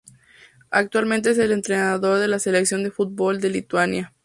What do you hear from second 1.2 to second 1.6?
es el en